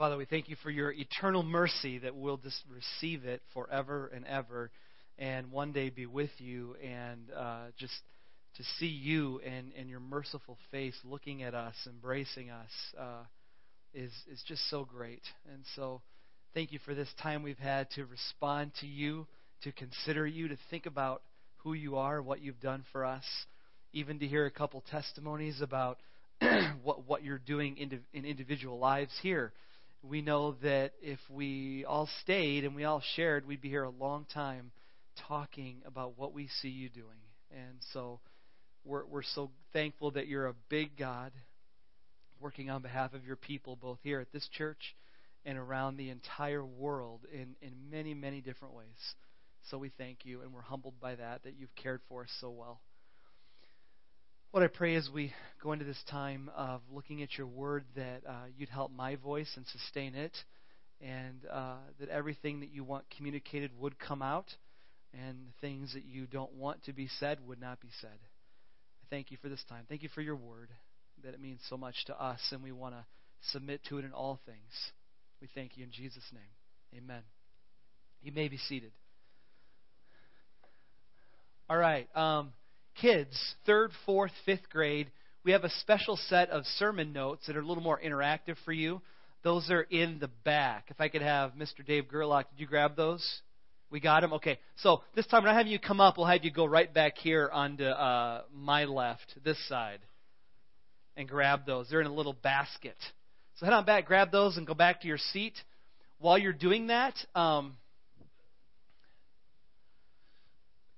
[0.00, 4.26] Father, we thank you for your eternal mercy that we'll just receive it forever and
[4.26, 4.70] ever
[5.18, 7.92] and one day be with you and uh, just
[8.56, 13.24] to see you and, and your merciful face looking at us, embracing us, uh,
[13.92, 15.20] is, is just so great.
[15.52, 16.00] And so
[16.54, 19.26] thank you for this time we've had to respond to you,
[19.64, 21.20] to consider you, to think about
[21.56, 23.24] who you are, what you've done for us,
[23.92, 25.98] even to hear a couple testimonies about
[26.82, 29.52] what, what you're doing in, in individual lives here
[30.02, 33.90] we know that if we all stayed and we all shared, we'd be here a
[33.90, 34.70] long time
[35.28, 37.06] talking about what we see you doing.
[37.50, 38.20] And so
[38.84, 41.32] we're, we're so thankful that you're a big God
[42.40, 44.96] working on behalf of your people, both here at this church
[45.44, 48.86] and around the entire world in, in many, many different ways.
[49.70, 52.50] So we thank you, and we're humbled by that, that you've cared for us so
[52.50, 52.80] well.
[54.52, 55.32] What I pray as we
[55.62, 59.48] go into this time of looking at your word that uh, you'd help my voice
[59.54, 60.36] and sustain it,
[61.00, 64.46] and uh, that everything that you want communicated would come out,
[65.12, 68.10] and things that you don't want to be said would not be said.
[68.10, 69.84] I thank you for this time.
[69.88, 70.70] Thank you for your word,
[71.22, 73.04] that it means so much to us, and we want to
[73.52, 74.90] submit to it in all things.
[75.40, 77.00] We thank you in Jesus' name.
[77.00, 77.22] Amen.
[78.20, 78.90] You may be seated.
[81.68, 82.08] All right.
[82.16, 82.52] Um,
[82.94, 85.10] kids, third, fourth, fifth grade,
[85.44, 88.72] we have a special set of sermon notes that are a little more interactive for
[88.72, 89.00] you.
[89.42, 90.86] Those are in the back.
[90.88, 91.84] If I could have Mr.
[91.86, 93.40] Dave Gerlach, did you grab those?
[93.90, 94.34] We got them?
[94.34, 94.58] Okay.
[94.76, 96.16] So this time, we're not having you come up.
[96.18, 100.00] We'll have you go right back here onto uh, my left, this side,
[101.16, 101.88] and grab those.
[101.90, 102.96] They're in a little basket.
[103.56, 105.54] So head on back, grab those, and go back to your seat.
[106.18, 107.76] While you're doing that, um,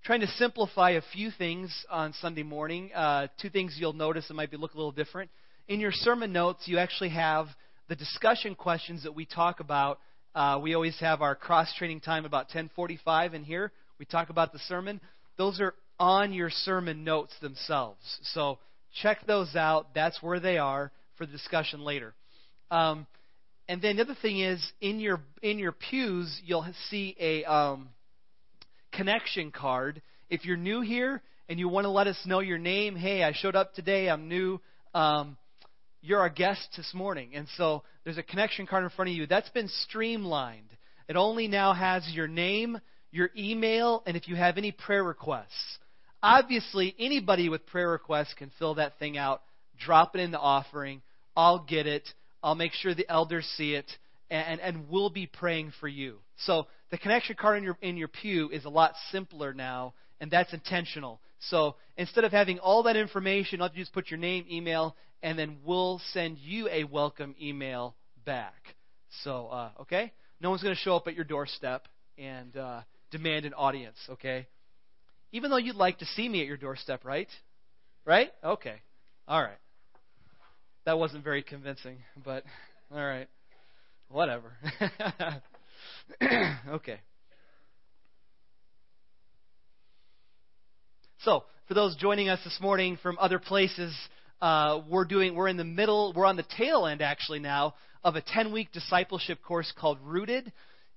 [0.05, 2.91] trying to simplify a few things on Sunday morning.
[2.92, 5.31] Uh, two things you'll notice that might be look a little different.
[5.69, 7.47] In your sermon notes, you actually have
[7.89, 10.00] the discussion questions that we talk about.
[10.34, 13.70] Uh, we always have our cross training time about 10:45 in here.
[13.98, 15.00] We talk about the sermon.
[15.36, 18.19] Those are on your sermon notes themselves.
[18.23, 18.58] So
[19.02, 19.95] check those out.
[19.95, 22.13] That's where they are for the discussion later.
[22.73, 23.07] Um,
[23.69, 27.90] and then the other thing is in your in your pews you'll see a um,
[28.92, 30.03] connection card.
[30.30, 33.33] If you're new here and you want to let us know your name, hey, I
[33.33, 34.61] showed up today, I'm new.
[34.95, 35.36] Um,
[36.01, 37.31] you're our guest this morning.
[37.35, 39.27] And so there's a connection card in front of you.
[39.27, 40.69] That's been streamlined.
[41.08, 45.79] It only now has your name, your email, and if you have any prayer requests.
[46.23, 49.42] Obviously, anybody with prayer requests can fill that thing out,
[49.79, 51.02] drop it in the offering.
[51.36, 52.08] I'll get it.
[52.42, 53.86] I'll make sure the elders see it,
[54.31, 56.19] and, and we'll be praying for you.
[56.47, 60.30] So the connection card in your, in your pew is a lot simpler now, and
[60.30, 61.20] that's intentional.
[61.51, 65.58] So instead of having all that information, I'll just put your name, email, and then
[65.64, 67.95] we'll send you a welcome email
[68.25, 68.75] back.
[69.25, 70.13] So, uh, okay?
[70.41, 71.86] No one's going to show up at your doorstep
[72.19, 74.47] and uh, demand an audience, okay?
[75.33, 77.29] Even though you'd like to see me at your doorstep, right?
[78.05, 78.31] Right?
[78.42, 78.77] Okay.
[79.29, 79.58] All right.
[80.85, 82.45] That wasn't very convincing, but
[82.92, 83.29] all right.
[84.08, 84.52] Whatever.
[86.68, 87.00] okay.
[91.20, 93.95] So, for those joining us this morning from other places,
[94.40, 98.17] uh, we're doing we're in the middle, we're on the tail end actually now of
[98.17, 100.52] a 10-week discipleship course called Rooted.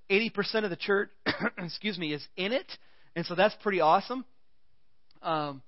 [0.09, 1.09] 80% of the church,
[1.57, 2.71] excuse me, is in it,
[3.15, 4.25] and so that's pretty awesome.
[5.21, 5.61] Um,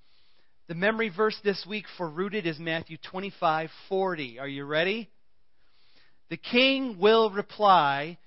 [0.68, 4.40] the memory verse this week for Rooted is Matthew 25:40.
[4.40, 5.08] Are you ready?
[6.30, 8.18] The king will reply,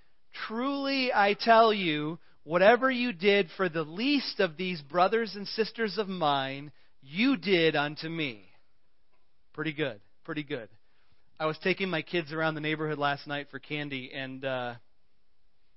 [0.48, 5.98] Truly I tell you, whatever you did for the least of these brothers and sisters
[5.98, 6.72] of mine,
[7.02, 8.46] you did unto me.
[9.54, 10.00] Pretty good.
[10.24, 10.70] Pretty good.
[11.40, 14.76] I was taking my kids around the neighborhood last night for candy, and uh,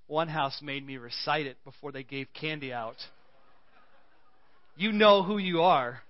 [0.06, 2.96] one house made me recite it before they gave candy out.
[4.76, 6.00] You know who you are.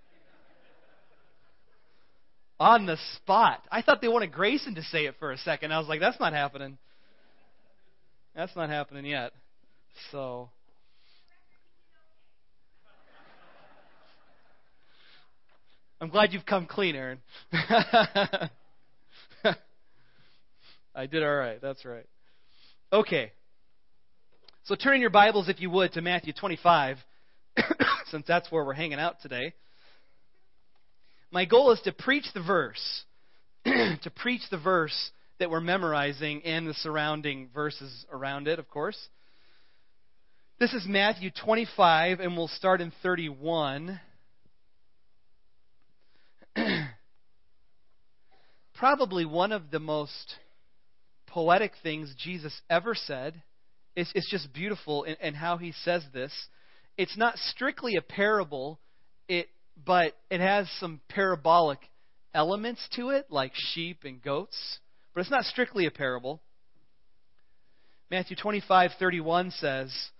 [2.59, 3.62] On the spot.
[3.71, 5.72] I thought they wanted Grayson to say it for a second.
[5.72, 6.78] I was like, that's not happening.
[8.35, 9.33] That's not happening yet.
[10.11, 10.51] So.
[16.01, 17.21] I'm glad you've come clean, Aaron.
[20.97, 21.61] I did all right.
[21.63, 22.07] That's right.
[22.93, 23.33] Okay.
[24.65, 26.99] So turn in your Bibles, if you would, to Matthew 25,
[28.11, 29.55] since that's where we're hanging out today.
[31.31, 33.05] My goal is to preach the verse,
[33.65, 38.99] to preach the verse that we're memorizing and the surrounding verses around it, of course.
[40.61, 44.01] This is Matthew 25, and we'll start in 31.
[48.75, 50.37] Probably one of the most
[51.27, 53.43] poetic things Jesus ever said.
[53.97, 56.33] It's, it's just beautiful in, in how he says this.
[56.97, 58.79] It's not strictly a parable,
[59.29, 59.49] it,
[59.85, 61.81] but it has some parabolic
[62.33, 64.79] elements to it, like sheep and goats.
[65.14, 66.43] But it's not strictly a parable.
[68.11, 70.11] Matthew 25:31 says,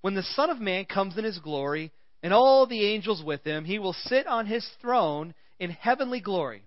[0.00, 1.92] "When the Son of Man comes in his glory,
[2.22, 6.62] and all the angels with him, he will sit on his throne in heavenly glory.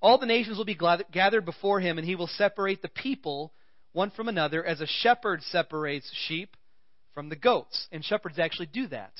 [0.00, 0.78] All the nations will be
[1.12, 3.52] gathered before him, and he will separate the people
[3.92, 6.56] one from another as a shepherd separates sheep
[7.12, 7.86] from the goats.
[7.92, 9.12] And shepherds actually do that.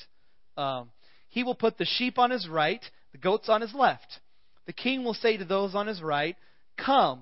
[0.57, 0.89] Um,
[1.29, 4.19] he will put the sheep on his right, the goats on his left.
[4.65, 6.35] The king will say to those on his right,
[6.83, 7.21] Come,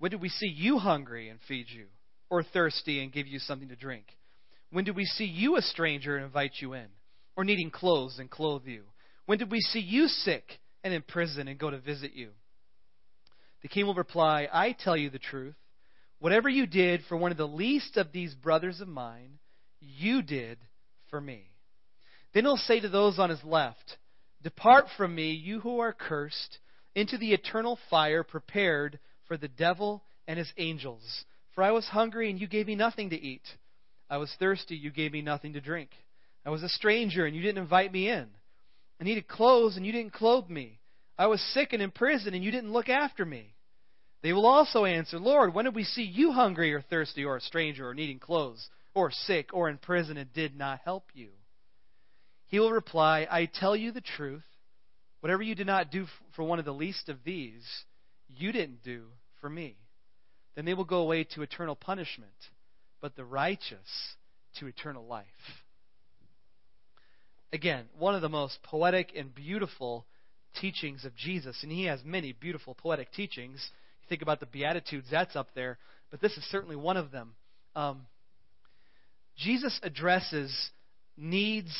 [0.00, 1.86] when did we see you hungry and feed you,
[2.30, 4.06] or thirsty and give you something to drink?
[4.72, 6.86] When did we see you a stranger and invite you in,
[7.36, 8.84] or needing clothes and clothe you?
[9.26, 10.44] When did we see you sick
[10.82, 12.30] and in prison and go to visit you?
[13.60, 15.54] The king will reply, I tell you the truth.
[16.18, 19.38] Whatever you did for one of the least of these brothers of mine,
[19.80, 20.56] you did
[21.10, 21.50] for me.
[22.32, 23.98] Then he'll say to those on his left,
[24.42, 26.58] Depart from me, you who are cursed,
[26.94, 28.98] into the eternal fire prepared
[29.30, 31.24] for the devil and his angels.
[31.54, 33.46] For I was hungry, and you gave me nothing to eat.
[34.10, 35.90] I was thirsty, you gave me nothing to drink.
[36.44, 38.26] I was a stranger, and you didn't invite me in.
[39.00, 40.80] I needed clothes, and you didn't clothe me.
[41.16, 43.54] I was sick and in prison, and you didn't look after me.
[44.24, 47.40] They will also answer, Lord, when did we see you hungry or thirsty or a
[47.40, 51.28] stranger or needing clothes or sick or in prison and did not help you?
[52.48, 54.42] He will reply, I tell you the truth.
[55.20, 57.64] Whatever you did not do for one of the least of these,
[58.26, 59.04] you didn't do
[59.40, 59.76] for me.
[60.54, 62.30] Then they will go away to eternal punishment,
[63.00, 63.78] but the righteous
[64.58, 65.26] to eternal life.
[67.52, 70.06] Again, one of the most poetic and beautiful
[70.60, 73.70] teachings of Jesus, and he has many beautiful poetic teachings.
[74.02, 75.78] You think about the Beatitudes, that's up there,
[76.10, 77.34] but this is certainly one of them.
[77.74, 78.06] Um,
[79.36, 80.70] Jesus addresses
[81.16, 81.72] needs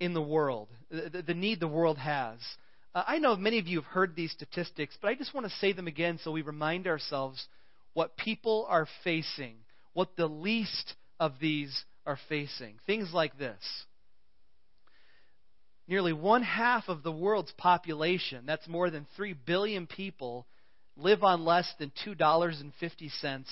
[0.00, 2.38] in the world, the, the need the world has.
[2.94, 5.56] Uh, I know many of you have heard these statistics, but I just want to
[5.56, 7.46] say them again so we remind ourselves
[7.94, 9.56] what people are facing,
[9.92, 12.74] what the least of these are facing.
[12.86, 13.58] Things like this
[15.88, 20.46] Nearly one half of the world's population, that's more than 3 billion people,
[20.96, 23.44] live on less than $2.50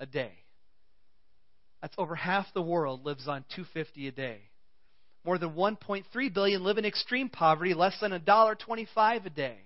[0.00, 0.32] a day.
[1.82, 4.40] That's over half the world lives on 250 a day.
[5.26, 9.58] More than 1.3 billion live in extreme poverty, less than $1.25 a day.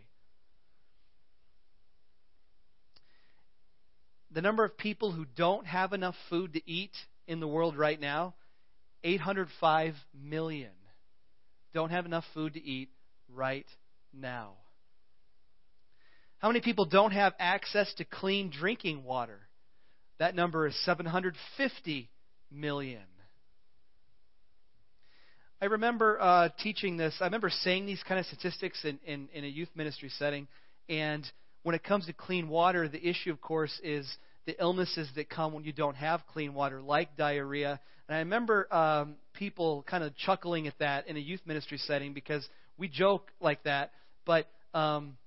[4.32, 6.96] The number of people who don't have enough food to eat
[7.28, 8.34] in the world right now,
[9.04, 10.70] 805 million
[11.72, 12.88] don't have enough food to eat
[13.28, 13.66] right
[14.12, 14.54] now?
[16.38, 19.38] How many people don't have access to clean drinking water?
[20.18, 22.10] That number is 750
[22.50, 23.02] million.
[25.62, 27.14] I remember uh, teaching this.
[27.20, 30.48] I remember saying these kind of statistics in, in, in a youth ministry setting.
[30.88, 31.26] And
[31.64, 34.10] when it comes to clean water, the issue, of course, is
[34.46, 37.78] the illnesses that come when you don't have clean water, like diarrhea.
[38.08, 42.14] And I remember um, people kind of chuckling at that in a youth ministry setting
[42.14, 42.48] because
[42.78, 43.92] we joke like that.
[44.24, 45.18] But um,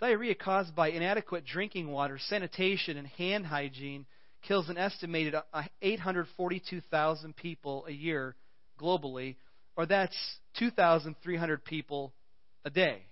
[0.00, 4.06] diarrhea caused by inadequate drinking water, sanitation, and hand hygiene
[4.46, 8.34] kills an estimated uh, 842,000 people a year
[8.80, 9.36] globally,
[9.78, 10.16] or that's
[10.58, 12.12] 2,300 people
[12.64, 13.06] a day.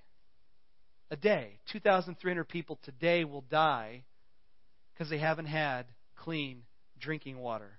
[1.12, 1.60] A day.
[1.70, 4.02] 2,300 people today will die
[4.92, 6.62] because they haven't had clean
[6.98, 7.78] drinking water.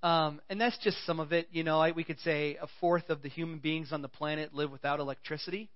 [0.00, 1.48] Um, and that's just some of it.
[1.50, 4.54] You know, I, we could say a fourth of the human beings on the planet
[4.54, 5.68] live without electricity.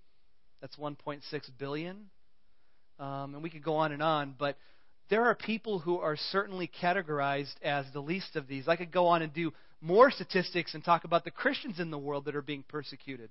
[0.60, 1.22] That's 1.6
[1.58, 2.04] billion.
[3.00, 4.56] Um, and we could go on and on, but
[5.10, 8.68] there are people who are certainly categorized as the least of these.
[8.68, 9.52] I could go on and do
[9.82, 13.28] more statistics and talk about the Christians in the world that are being persecuted.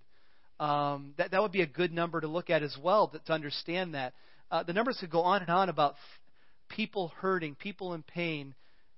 [0.59, 3.33] Um, that, that would be a good number to look at as well to, to
[3.33, 4.13] understand that.
[4.51, 5.95] Uh, the numbers could go on and on about
[6.69, 8.53] people hurting, people in pain,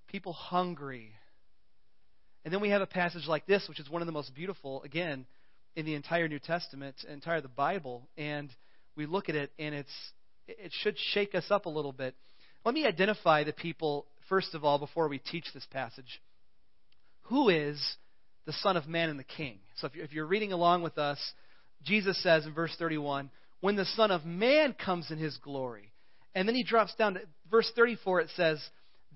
[0.08, 1.12] people hungry.
[2.44, 4.82] And then we have a passage like this, which is one of the most beautiful,
[4.84, 5.26] again,
[5.76, 8.50] in the entire New Testament, entire the Bible, and
[8.98, 10.12] we look at it, and it's
[10.48, 12.16] it should shake us up a little bit.
[12.66, 16.22] Let me identify the people first of all, before we teach this passage,
[17.34, 17.82] who is
[18.46, 19.58] the Son of Man and the King?
[19.78, 21.18] So if you're reading along with us,
[21.84, 25.92] Jesus says in verse 31, when the Son of Man comes in his glory.
[26.36, 28.64] And then he drops down to verse 34, it says,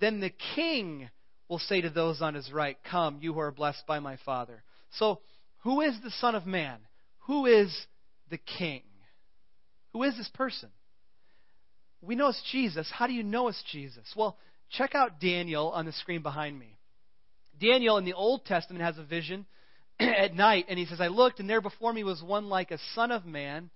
[0.01, 1.11] Then the King
[1.47, 4.63] will say to those on his right, Come, you who are blessed by my Father.
[4.93, 5.19] So,
[5.59, 6.79] who is the Son of Man?
[7.27, 7.71] Who is
[8.31, 8.81] the King?
[9.93, 10.69] Who is this person?
[12.01, 12.89] We know it's Jesus.
[12.91, 14.11] How do you know it's Jesus?
[14.15, 14.37] Well,
[14.71, 16.76] check out Daniel on the screen behind me.
[17.59, 19.45] Daniel in the Old Testament has a vision
[19.99, 22.79] at night, and he says, I looked, and there before me was one like a
[22.93, 23.69] son of man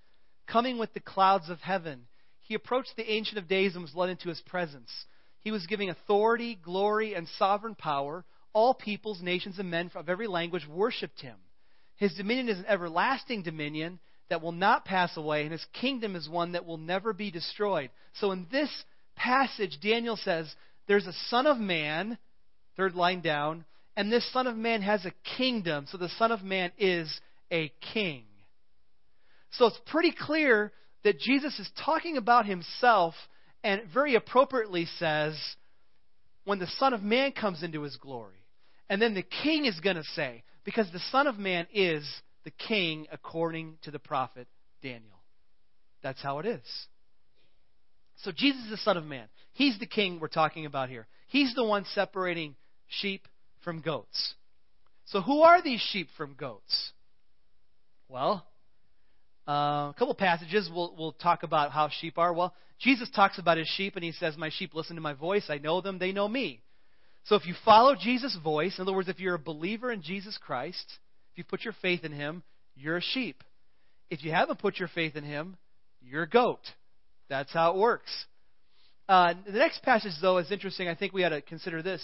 [0.48, 2.08] coming with the clouds of heaven.
[2.42, 4.92] He approached the Ancient of Days and was led into his presence.
[5.42, 8.26] He was giving authority, glory, and sovereign power.
[8.54, 11.38] All peoples, nations, and men of every language worshipped him.
[11.96, 16.28] His dominion is an everlasting dominion that will not pass away, and his kingdom is
[16.28, 17.90] one that will never be destroyed.
[18.14, 18.70] So in this
[19.16, 20.54] passage, Daniel says,
[20.88, 22.18] There's a Son of Man,
[22.76, 25.86] third line down, and this Son of Man has a kingdom.
[25.90, 27.20] So the Son of Man is
[27.52, 28.24] a king.
[29.52, 30.72] So it's pretty clear
[31.04, 33.16] that Jesus is talking about himself
[33.64, 35.36] and very appropriately says,
[36.46, 38.38] when the Son of Man comes into his glory.
[38.90, 42.08] And then the king is going to say, because the Son of Man is
[42.44, 44.48] the king according to the prophet
[44.82, 45.22] Daniel.
[46.02, 46.62] That's how it is.
[48.24, 49.28] So Jesus is the Son of Man.
[49.54, 51.08] He's the king we're talking about here.
[51.28, 52.56] He's the one separating
[52.88, 53.28] sheep
[53.64, 54.36] from goats.
[55.06, 56.92] So who are these sheep from goats?
[58.08, 58.46] Well,
[59.48, 62.34] uh, a couple passages we'll, we'll talk about how sheep are.
[62.34, 65.46] Well, Jesus talks about his sheep, and he says, My sheep listen to my voice.
[65.50, 66.62] I know them, they know me.
[67.26, 70.38] So if you follow Jesus' voice, in other words, if you're a believer in Jesus
[70.38, 70.86] Christ,
[71.32, 72.44] if you put your faith in him,
[72.76, 73.44] you're a sheep.
[74.10, 75.58] If you haven't put your faith in him,
[76.02, 76.62] you're a goat.
[77.30, 78.12] That's how it works.
[79.08, 80.88] Uh, the next passage, though, is interesting.
[80.88, 82.02] I think we ought to consider this.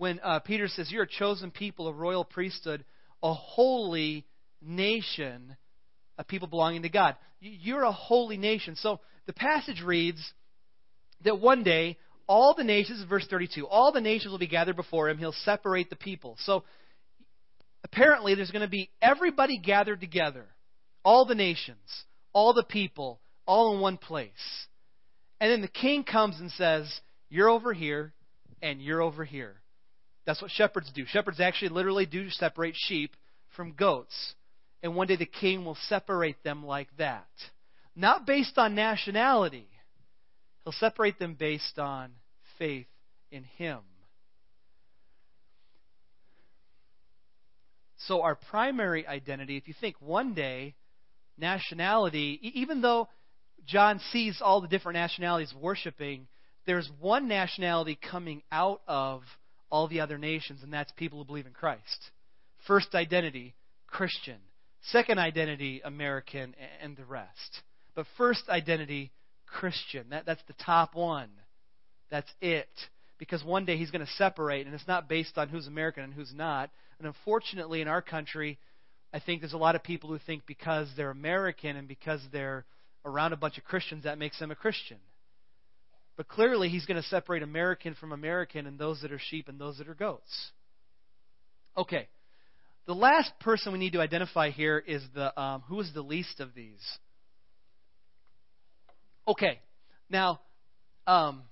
[0.00, 2.86] When uh, Peter says, You're a chosen people, a royal priesthood,
[3.22, 4.24] a holy
[4.62, 5.54] nation,
[6.16, 7.16] a people belonging to God.
[7.38, 8.76] You're a holy nation.
[8.76, 10.18] So the passage reads
[11.24, 15.10] that one day all the nations, verse 32, all the nations will be gathered before
[15.10, 15.18] him.
[15.18, 16.38] He'll separate the people.
[16.46, 16.64] So
[17.84, 20.46] apparently there's going to be everybody gathered together,
[21.04, 21.76] all the nations,
[22.32, 24.30] all the people, all in one place.
[25.42, 26.90] And then the king comes and says,
[27.28, 28.14] You're over here,
[28.62, 29.60] and you're over here.
[30.26, 31.04] That's what shepherds do.
[31.06, 33.16] Shepherds actually literally do separate sheep
[33.56, 34.34] from goats.
[34.82, 37.28] And one day the king will separate them like that.
[37.96, 39.68] Not based on nationality,
[40.64, 42.12] he'll separate them based on
[42.58, 42.86] faith
[43.30, 43.80] in him.
[48.06, 50.74] So, our primary identity, if you think one day,
[51.36, 53.08] nationality, even though
[53.66, 56.26] John sees all the different nationalities worshiping,
[56.66, 59.22] there's one nationality coming out of
[59.70, 62.10] all the other nations, and that's people who believe in Christ.
[62.66, 63.54] First identity,
[63.86, 64.36] Christian.
[64.82, 67.62] Second identity, American, and the rest.
[67.94, 69.12] But first identity,
[69.46, 70.06] Christian.
[70.10, 71.28] That, that's the top one.
[72.10, 72.68] That's it.
[73.18, 76.14] Because one day he's going to separate, and it's not based on who's American and
[76.14, 76.70] who's not.
[76.98, 78.58] And unfortunately, in our country,
[79.12, 82.64] I think there's a lot of people who think because they're American and because they're
[83.04, 84.98] around a bunch of Christians, that makes them a Christian.
[86.20, 89.58] But clearly, he's going to separate American from American and those that are sheep and
[89.58, 90.50] those that are goats.
[91.78, 92.08] Okay.
[92.86, 96.40] The last person we need to identify here is the um, who is the least
[96.40, 96.82] of these.
[99.26, 99.60] Okay,
[100.10, 100.42] now
[101.06, 101.44] um,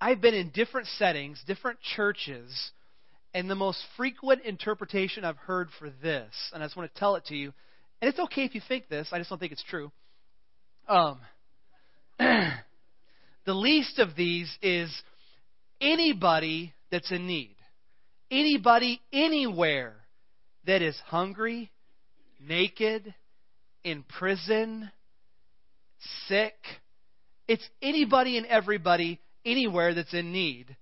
[0.00, 2.70] I've been in different settings, different churches,
[3.34, 7.16] and the most frequent interpretation I've heard for this, and I just want to tell
[7.16, 7.52] it to you,
[8.00, 9.08] and it's okay if you think this.
[9.10, 9.90] I just don't think it's true.
[10.88, 11.18] Um,
[13.46, 14.90] the least of these is
[15.80, 17.56] anybody that's in need.
[18.30, 19.94] Anybody, anywhere
[20.66, 21.70] that is hungry,
[22.40, 23.14] naked,
[23.84, 24.90] in prison,
[26.26, 26.54] sick.
[27.46, 30.74] It's anybody and everybody anywhere that's in need.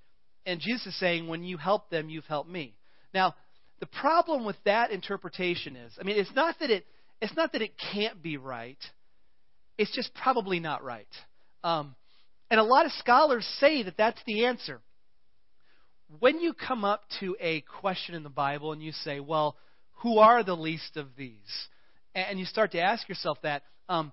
[0.46, 2.74] And Jesus is saying, when you help them, you've helped me.
[3.12, 3.34] Now,
[3.80, 6.86] the problem with that interpretation is, I mean, it's not that it,
[7.20, 8.78] it's not that it can't be right.
[9.78, 11.08] It's just probably not right.
[11.64, 11.94] Um,
[12.52, 14.82] and a lot of scholars say that that's the answer.
[16.18, 19.56] When you come up to a question in the Bible and you say, well,
[20.02, 21.38] who are the least of these?
[22.14, 23.62] And you start to ask yourself that.
[23.88, 24.12] Um,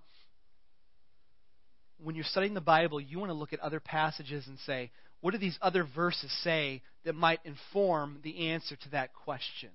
[2.01, 5.31] when you're studying the Bible, you want to look at other passages and say, what
[5.31, 9.71] do these other verses say that might inform the answer to that question?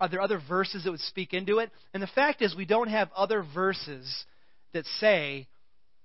[0.00, 1.70] Are there other verses that would speak into it?
[1.92, 4.24] And the fact is, we don't have other verses
[4.72, 5.48] that say,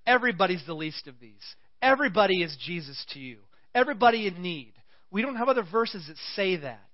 [0.05, 1.55] everybody's the least of these.
[1.81, 3.39] Everybody is Jesus to you.
[3.75, 4.73] everybody in need.
[5.11, 6.89] We don't have other verses that say that.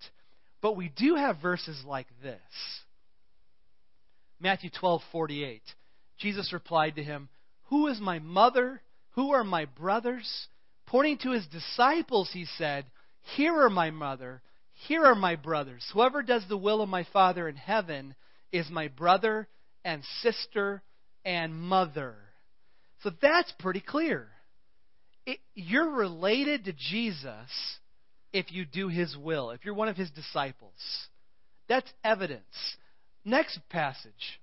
[0.62, 2.40] But we do have verses like this.
[4.40, 5.62] Matthew 12:48.
[6.18, 7.30] Jesus replied to him,
[7.66, 8.82] "Who is my mother?
[9.12, 10.48] Who are my brothers?"
[10.86, 12.86] Pointing to his disciples, he said,
[13.22, 14.42] "Here are my mother,
[14.74, 15.90] here are my brothers.
[15.92, 18.16] Whoever does the will of my Father in heaven
[18.52, 19.48] is my brother
[19.84, 20.84] and sister
[21.24, 22.34] and mother."
[23.02, 24.32] So that's pretty clear.
[25.26, 27.50] It, you're related to Jesus
[28.34, 30.74] if you do his will, if you're one of his disciples.
[31.68, 32.44] That's evidence.
[33.24, 34.40] Next passage.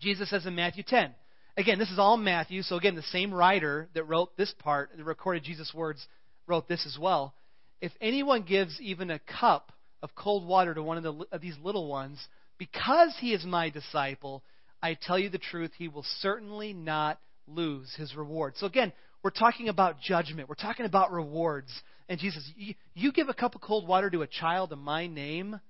[0.00, 1.14] Jesus says in Matthew 10.
[1.56, 5.04] Again, this is all Matthew, so again, the same writer that wrote this part, that
[5.04, 6.06] recorded Jesus' words,
[6.46, 7.34] wrote this as well.
[7.80, 11.56] If anyone gives even a cup of cold water to one of, the, of these
[11.62, 12.24] little ones,
[12.58, 14.44] because he is my disciple,
[14.80, 17.18] I tell you the truth, he will certainly not
[17.48, 18.54] lose his reward.
[18.56, 20.48] So again, we're talking about judgment.
[20.48, 21.70] We're talking about rewards.
[22.08, 25.06] And Jesus, you, you give a cup of cold water to a child in my
[25.06, 25.60] name,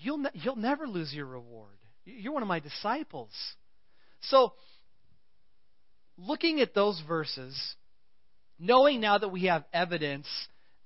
[0.00, 1.76] you'll, ne- you'll never lose your reward.
[2.04, 3.30] You're one of my disciples.
[4.22, 4.52] So,
[6.18, 7.56] looking at those verses,
[8.58, 10.26] knowing now that we have evidence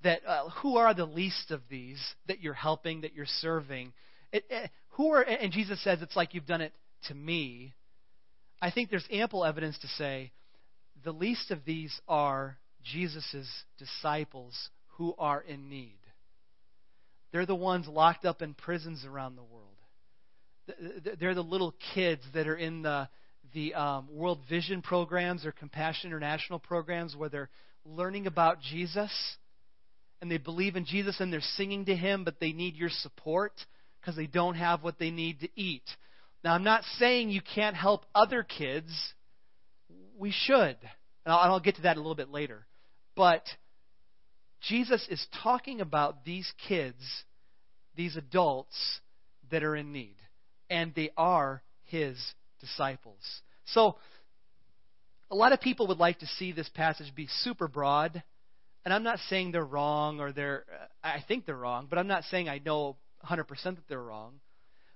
[0.03, 3.93] that uh, who are the least of these that you're helping, that you're serving,
[4.33, 6.73] it, it, who are, and Jesus says it's like you've done it
[7.09, 7.73] to me.
[8.61, 10.31] I think there's ample evidence to say
[11.05, 15.99] the least of these are Jesus' disciples who are in need.
[17.33, 19.69] They're the ones locked up in prisons around the world.
[21.21, 23.09] They're the little kids that are in the,
[23.53, 27.51] the um, World Vision programs or Compassion International programs where they're
[27.85, 29.11] learning about Jesus
[30.23, 33.53] and they believe in Jesus and they're singing to Him, but they need your support
[34.01, 35.85] because they don't have what they need to eat.
[36.43, 38.91] Now, I'm not saying you can't help other kids.
[40.19, 40.77] We should.
[41.25, 42.67] And I'll, and I'll get to that a little bit later.
[43.17, 43.45] But
[44.69, 47.03] Jesus is talking about these kids,
[47.97, 49.01] these adults
[49.51, 50.17] that are in need.
[50.71, 52.17] And they are his
[52.61, 53.23] disciples.
[53.67, 53.97] So,
[55.31, 58.23] a lot of people would like to see this passage be super broad.
[58.85, 60.65] And I'm not saying they're wrong or they're,
[61.03, 62.97] I think they're wrong, but I'm not saying I know
[63.27, 64.35] 100% that they're wrong.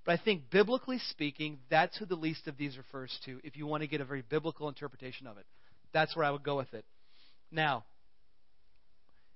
[0.08, 3.66] But I think biblically speaking, that's who the least of these refers to if you
[3.66, 5.44] want to get a very biblical interpretation of it.
[5.92, 6.86] That's where I would go with it.
[7.52, 7.84] Now,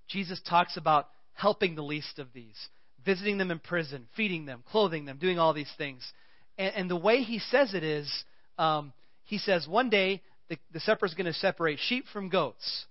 [0.08, 2.56] Jesus talks about helping the least of these,
[3.04, 6.10] visiting them in prison, feeding them, clothing them, doing all these things.
[6.56, 8.10] And, and the way he says it is,
[8.56, 12.86] um, he says, one day the, the shepherd is going to separate sheep from goats.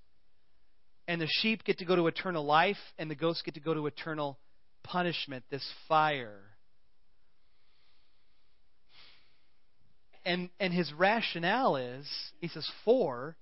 [1.08, 3.74] And the sheep get to go to eternal life, and the goats get to go
[3.74, 4.38] to eternal
[4.84, 6.41] punishment, this fire.
[10.25, 12.07] And, and his rationale is,
[12.39, 13.36] he says, For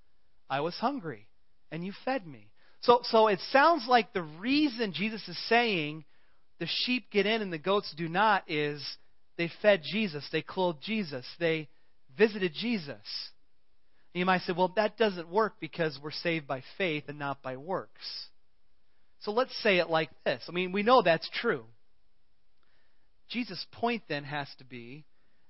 [0.50, 1.28] I was hungry,
[1.72, 2.50] and you fed me.
[2.82, 6.06] So, so it sounds like the reason Jesus is saying
[6.60, 8.82] the sheep get in and the goats do not is
[9.38, 11.68] they fed Jesus, they clothed Jesus, they
[12.18, 12.98] visited Jesus.
[14.14, 17.42] And you might say, well, that doesn't work because we're saved by faith and not
[17.42, 18.28] by works.
[19.22, 20.44] So let's say it like this.
[20.48, 21.66] I mean, we know that's true.
[23.30, 25.06] Jesus' point then has to be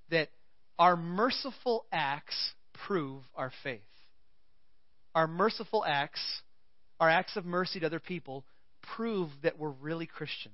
[0.09, 0.29] that
[0.79, 2.53] our merciful acts
[2.87, 3.81] prove our faith.
[5.13, 6.21] Our merciful acts
[6.99, 8.43] our acts of mercy to other people
[8.95, 10.53] prove that we're really Christians.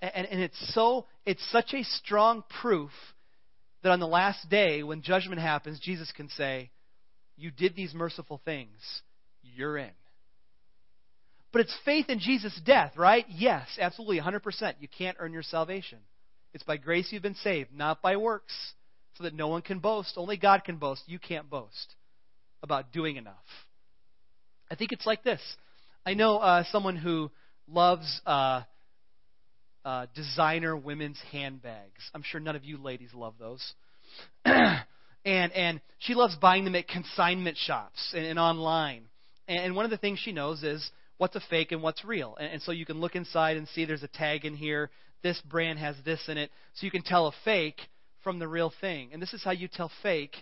[0.00, 2.90] And, and it's so it's such a strong proof
[3.82, 6.70] that on the last day, when judgment happens, Jesus can say,
[7.36, 8.78] You did these merciful things.
[9.42, 9.90] You're in.
[11.52, 13.26] But it's faith in Jesus' death, right?
[13.28, 14.74] Yes, absolutely, 100%.
[14.78, 15.98] You can't earn your salvation.
[16.52, 18.52] It's by grace you've been saved, not by works,
[19.14, 20.14] so that no one can boast.
[20.16, 21.02] Only God can boast.
[21.06, 21.94] You can't boast
[22.62, 23.34] about doing enough.
[24.70, 25.40] I think it's like this.
[26.04, 27.30] I know uh, someone who
[27.68, 28.62] loves uh,
[29.84, 32.10] uh, designer women's handbags.
[32.14, 33.74] I'm sure none of you ladies love those.
[34.44, 34.82] and
[35.24, 39.04] and she loves buying them at consignment shops and, and online.
[39.48, 42.36] And, and one of the things she knows is what's a fake and what's real.
[42.38, 44.90] And, and so you can look inside and see there's a tag in here.
[45.22, 47.80] This brand has this in it, so you can tell a fake
[48.22, 49.10] from the real thing.
[49.12, 50.36] And this is how you tell fake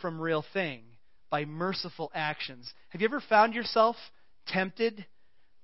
[0.00, 0.82] from real thing
[1.30, 2.72] by merciful actions.
[2.90, 3.96] Have you ever found yourself
[4.46, 5.04] tempted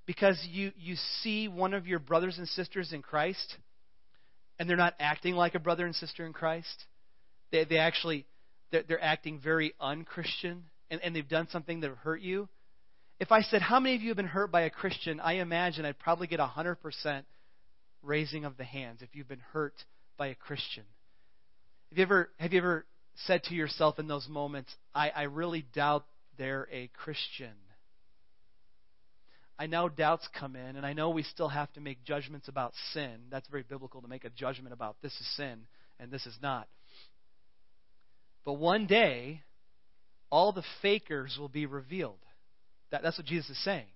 [0.06, 3.56] because you, you see one of your brothers and sisters in Christ
[4.58, 6.86] and they're not acting like a brother and sister in Christ?
[7.52, 8.26] They, they actually,
[8.72, 12.48] they're, they're acting very unchristian and, and they've done something that hurt you.
[13.18, 15.20] If I said, How many of you have been hurt by a Christian?
[15.20, 17.22] I imagine I'd probably get 100%
[18.02, 19.74] raising of the hands if you've been hurt
[20.16, 20.84] by a Christian.
[21.90, 22.86] Have you ever, have you ever
[23.26, 26.04] said to yourself in those moments, I, I really doubt
[26.38, 27.52] they're a Christian.
[29.58, 32.72] I know doubts come in, and I know we still have to make judgments about
[32.92, 33.16] sin.
[33.30, 35.66] That's very biblical to make a judgment about this is sin
[35.98, 36.66] and this is not.
[38.44, 39.42] But one day,
[40.30, 42.20] all the fakers will be revealed.
[42.90, 43.86] That, that's what Jesus is saying.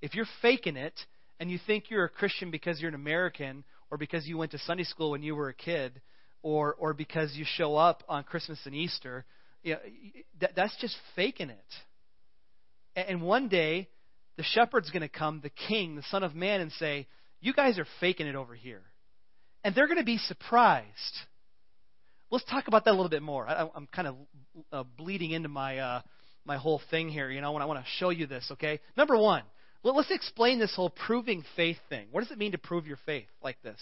[0.00, 0.94] If you're faking it
[1.40, 4.58] and you think you're a Christian because you're an American or because you went to
[4.58, 6.00] Sunday school when you were a kid
[6.42, 9.24] or, or because you show up on Christmas and Easter,
[9.62, 9.80] you know,
[10.40, 11.74] that, that's just faking it.
[12.96, 13.88] And, and one day,
[14.36, 17.06] the shepherd's going to come, the king, the Son of Man, and say,
[17.40, 18.82] You guys are faking it over here.
[19.62, 20.86] And they're going to be surprised.
[22.30, 23.48] Let's talk about that a little bit more.
[23.48, 24.16] I, am kind of
[24.72, 26.02] uh, bleeding into my uh,
[26.44, 28.80] my whole thing here, you know, when I want to show you this, okay?
[28.96, 29.42] Number one,
[29.84, 32.06] well, let's explain this whole proving faith thing.
[32.10, 33.78] What does it mean to prove your faith like this?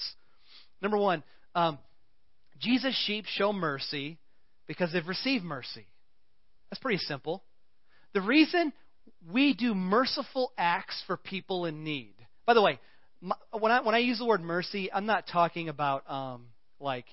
[0.83, 1.23] Number one,
[1.55, 1.79] um,
[2.59, 4.19] Jesus' sheep show mercy
[4.67, 5.87] because they've received mercy.
[6.71, 7.45] That's pretty simple.
[8.15, 8.73] The reason
[9.31, 12.15] we do merciful acts for people in need.
[12.47, 12.81] By the way,
[13.53, 16.47] when I when I use the word mercy, I'm not talking about um,
[16.81, 17.07] like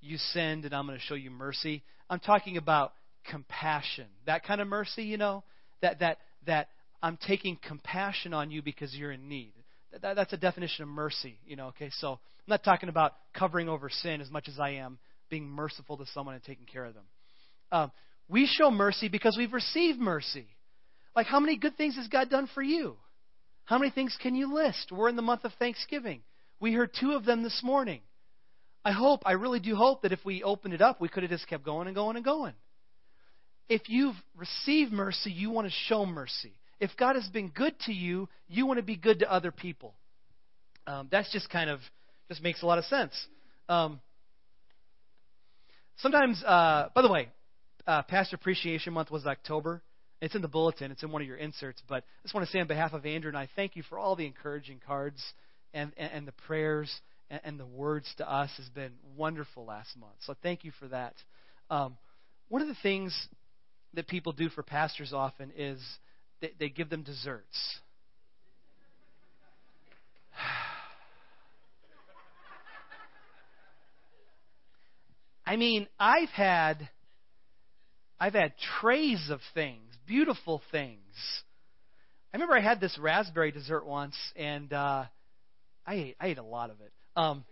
[0.00, 1.84] you sinned and I'm going to show you mercy.
[2.10, 2.92] I'm talking about
[3.30, 4.06] compassion.
[4.26, 5.44] That kind of mercy, you know,
[5.80, 6.68] that that that
[7.02, 9.52] I'm taking compassion on you because you're in need.
[10.00, 11.68] That, that's a definition of mercy, you know.
[11.68, 15.48] Okay, so I'm not talking about covering over sin as much as I am being
[15.48, 17.04] merciful to someone and taking care of them.
[17.70, 17.92] Um,
[18.28, 20.46] we show mercy because we've received mercy.
[21.14, 22.96] Like, how many good things has God done for you?
[23.64, 24.90] How many things can you list?
[24.90, 26.22] We're in the month of Thanksgiving.
[26.60, 28.00] We heard two of them this morning.
[28.84, 31.30] I hope, I really do hope that if we opened it up, we could have
[31.30, 32.54] just kept going and going and going.
[33.68, 36.52] If you've received mercy, you want to show mercy.
[36.82, 39.94] If God has been good to you, you want to be good to other people.
[40.84, 41.78] Um, that's just kind of
[42.28, 43.12] just makes a lot of sense.
[43.68, 44.00] Um,
[45.98, 47.28] sometimes, uh, by the way,
[47.86, 49.80] uh, Pastor Appreciation Month was October.
[50.20, 50.90] It's in the bulletin.
[50.90, 51.80] It's in one of your inserts.
[51.88, 53.96] But I just want to say on behalf of Andrew and I, thank you for
[53.96, 55.22] all the encouraging cards
[55.72, 56.92] and, and, and the prayers
[57.30, 60.16] and, and, the words to us has been wonderful last month.
[60.26, 61.14] So thank you for that.
[61.70, 61.96] Um,
[62.48, 63.16] one of the things
[63.94, 65.80] that people do for pastors often is
[66.42, 67.78] they, they give them desserts.
[75.46, 76.90] I mean, I've had
[78.20, 80.98] I've had trays of things, beautiful things.
[82.32, 85.04] I remember I had this raspberry dessert once, and uh,
[85.86, 86.92] I ate I ate a lot of it.
[87.16, 87.44] Um,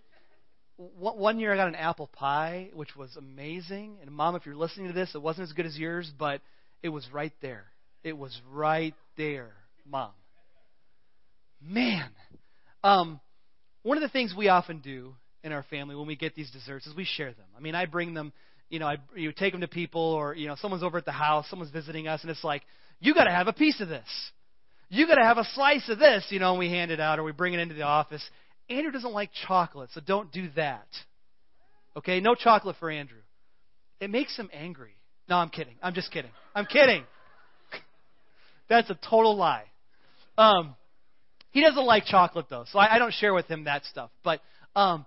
[0.77, 3.99] one year I got an apple pie, which was amazing.
[4.01, 6.41] And mom, if you're listening to this, it wasn't as good as yours, but
[6.83, 7.70] it was right there.
[8.03, 9.53] It was right there,
[9.87, 10.13] mom.
[11.63, 12.09] Man,
[12.83, 13.21] um,
[13.83, 16.87] one of the things we often do in our family when we get these desserts
[16.87, 17.47] is we share them.
[17.57, 18.33] I mean, I bring them,
[18.71, 21.13] you know, I you take them to people, or you know, someone's over at the
[21.13, 22.63] house, someone's visiting us, and it's like,
[23.01, 24.09] you got to have a piece of this.
[24.89, 27.19] You got to have a slice of this, you know, and we hand it out
[27.19, 28.23] or we bring it into the office.
[28.69, 30.89] Andrew doesn't like chocolate, so don't do that.
[31.97, 33.19] Okay, no chocolate for Andrew.
[34.01, 34.97] It makes him angry.
[35.29, 35.75] No, I'm kidding.
[35.83, 36.31] I'm just kidding.
[36.55, 37.05] I'm kidding.
[38.71, 39.65] That's a total lie.
[40.39, 40.77] Um,
[41.51, 44.11] he doesn't like chocolate though, so I, I don't share with him that stuff.
[44.25, 44.41] But
[44.75, 45.05] um,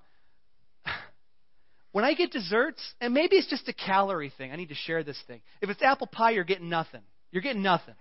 [1.94, 4.52] when I get desserts, and maybe it's just a calorie thing.
[4.52, 5.42] I need to share this thing.
[5.62, 7.02] If it's apple pie, you're getting nothing.
[7.32, 7.96] You're getting nothing.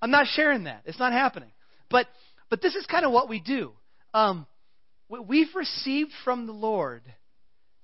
[0.00, 0.82] I'm not sharing that.
[0.86, 1.50] It's not happening.
[1.90, 2.06] But
[2.48, 3.72] but this is kind of what we do.
[4.14, 4.46] Um,
[5.08, 7.02] we've received from the Lord,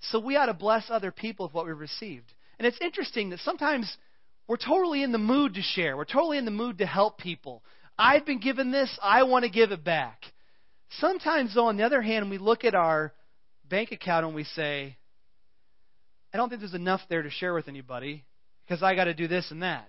[0.00, 2.32] so we ought to bless other people with what we've received.
[2.58, 3.94] And it's interesting that sometimes
[4.50, 5.96] we're totally in the mood to share.
[5.96, 7.62] We're totally in the mood to help people.
[7.96, 10.24] I've been given this, I want to give it back.
[10.98, 13.12] Sometimes, though, on the other hand, we look at our
[13.68, 14.96] bank account and we say,
[16.34, 18.24] I don't think there's enough there to share with anybody
[18.66, 19.88] because I got to do this and that.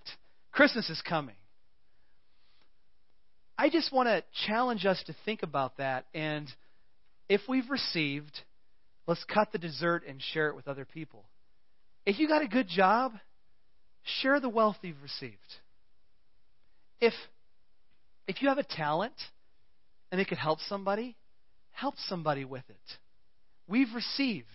[0.52, 1.34] Christmas is coming.
[3.58, 6.06] I just want to challenge us to think about that.
[6.14, 6.48] And
[7.28, 8.38] if we've received,
[9.08, 11.24] let's cut the dessert and share it with other people.
[12.06, 13.14] If you got a good job,
[14.02, 15.36] share the wealth you've received.
[17.00, 17.14] If
[18.28, 19.14] if you have a talent
[20.10, 21.16] and it could help somebody,
[21.72, 22.98] help somebody with it.
[23.66, 24.46] We've received.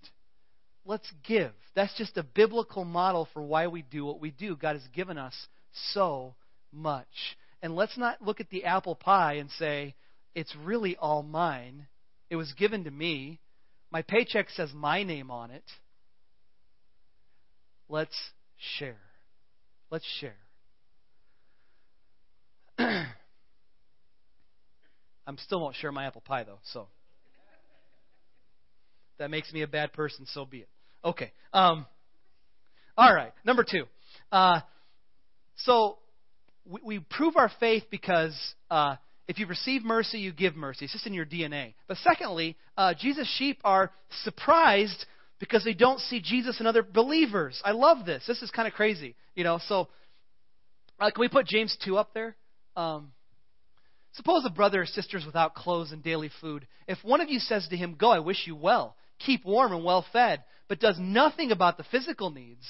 [0.86, 1.52] Let's give.
[1.76, 4.56] That's just a biblical model for why we do what we do.
[4.56, 5.36] God has given us
[5.92, 6.36] so
[6.72, 7.08] much.
[7.62, 9.96] And let's not look at the apple pie and say,
[10.34, 11.88] it's really all mine.
[12.30, 13.40] It was given to me.
[13.92, 15.64] My paycheck says my name on it.
[17.90, 18.16] Let's
[18.78, 19.07] share.
[19.90, 20.36] Let's share.
[25.28, 26.88] I'm still won't share my apple pie, though, so.
[29.20, 30.70] That makes me a bad person, so be it.
[31.04, 31.32] Okay.
[31.54, 31.86] Um,
[32.98, 33.34] all right.
[33.46, 33.86] Number two.
[34.32, 34.62] Uh,
[35.58, 35.98] so
[36.66, 38.38] we, we, prove our faith because
[38.70, 38.96] uh,
[39.28, 40.86] if you receive mercy, you give mercy.
[40.86, 41.74] It's just in your DNA.
[41.88, 43.92] But secondly, uh, Jesus' sheep are
[44.24, 45.06] surprised
[45.40, 47.62] because they don't see Jesus in other believers.
[47.64, 48.24] I love this.
[48.28, 49.16] This is kind of crazy.
[49.36, 49.88] You know, so
[51.00, 52.36] uh, can we put James 2 up there?
[52.76, 53.12] Um,
[54.14, 56.68] suppose a brother or sister is without clothes and daily food.
[56.88, 59.84] If one of you says to him, Go, I wish you well, keep warm and
[59.84, 62.66] well fed, but does nothing about the physical needs,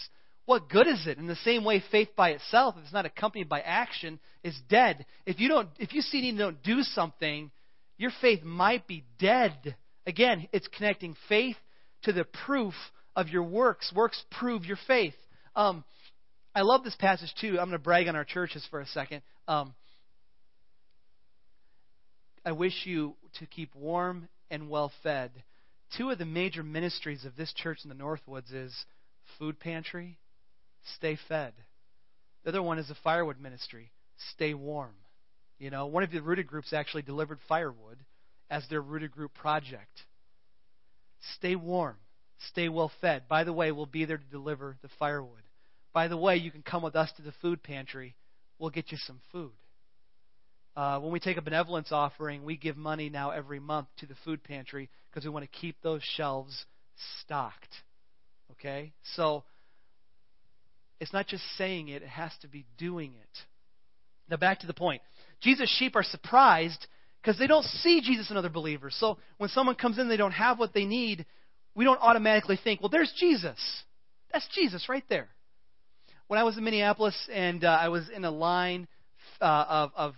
[0.46, 1.18] what good is it?
[1.18, 5.06] In the same way, faith by itself, if it's not accompanied by action, is dead.
[5.26, 7.52] If you don't, if you see need and don't do something,
[7.98, 9.76] your faith might be dead.
[10.06, 11.58] Again, it's connecting faith
[12.04, 12.74] to the proof
[13.16, 13.92] of your works.
[13.96, 15.16] Works prove your faith.
[15.56, 15.84] Um,
[16.54, 17.60] I love this passage too.
[17.60, 19.22] I'm going to brag on our churches for a second.
[19.48, 19.74] Um,
[22.46, 25.32] I wish you to keep warm and well fed.
[25.98, 28.74] Two of the major ministries of this church in the Northwoods is
[29.40, 30.18] food pantry
[30.96, 31.54] stay fed.
[32.44, 33.92] The other one is the firewood ministry,
[34.34, 34.94] stay warm.
[35.60, 37.98] You know, one of the rooted groups actually delivered firewood
[38.50, 40.06] as their rooted group project.
[41.36, 41.96] Stay warm,
[42.50, 43.24] stay well fed.
[43.28, 45.44] By the way, we'll be there to deliver the firewood.
[45.94, 48.16] By the way, you can come with us to the food pantry.
[48.60, 49.52] We'll get you some food.
[50.76, 54.14] Uh, when we take a benevolence offering, we give money now every month to the
[54.24, 56.66] food pantry because we want to keep those shelves
[57.22, 57.74] stocked.
[58.52, 58.94] Okay?
[59.16, 59.44] So
[61.00, 63.40] it's not just saying it, it has to be doing it.
[64.30, 65.02] Now, back to the point.
[65.42, 66.86] Jesus' sheep are surprised
[67.22, 68.96] because they don't see Jesus in other believers.
[69.00, 71.26] So when someone comes in, they don't have what they need,
[71.76, 73.58] we don't automatically think, well, there's Jesus.
[74.32, 75.28] That's Jesus right there.
[76.28, 78.88] When I was in Minneapolis and uh, I was in a line
[79.40, 80.14] uh, of, of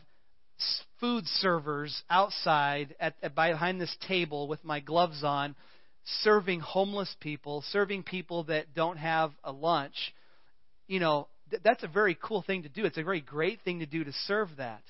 [1.00, 5.56] food servers outside at, at behind this table with my gloves on,
[6.24, 10.14] serving homeless people, serving people that don't have a lunch
[10.90, 12.84] you know, th- that's a very cool thing to do.
[12.84, 14.82] It's a very great thing to do to serve that.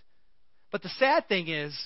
[0.72, 1.78] But the sad thing is,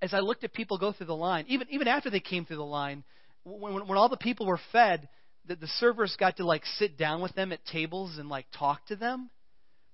[0.00, 2.56] as I looked at people go through the line, even even after they came through
[2.56, 3.04] the line,
[3.44, 5.08] when when, when all the people were fed,
[5.46, 8.86] the, the servers got to like sit down with them at tables and like talk
[8.86, 9.30] to them.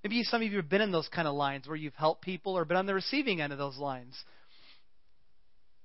[0.03, 2.57] Maybe some of you have been in those kind of lines where you've helped people
[2.59, 4.15] or been on the receiving end of those lines.